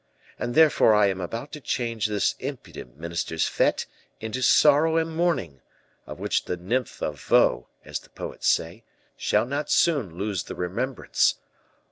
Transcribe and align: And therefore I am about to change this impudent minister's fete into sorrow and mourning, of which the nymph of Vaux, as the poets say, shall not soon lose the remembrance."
And 0.39 0.55
therefore 0.55 0.95
I 0.95 1.09
am 1.11 1.21
about 1.21 1.51
to 1.51 1.61
change 1.61 2.07
this 2.07 2.33
impudent 2.39 2.97
minister's 2.97 3.47
fete 3.47 3.85
into 4.19 4.41
sorrow 4.41 4.97
and 4.97 5.15
mourning, 5.15 5.61
of 6.07 6.17
which 6.19 6.45
the 6.45 6.57
nymph 6.57 7.03
of 7.03 7.21
Vaux, 7.23 7.67
as 7.85 7.99
the 7.99 8.09
poets 8.09 8.47
say, 8.47 8.83
shall 9.15 9.45
not 9.45 9.69
soon 9.69 10.15
lose 10.17 10.45
the 10.45 10.55
remembrance." 10.55 11.35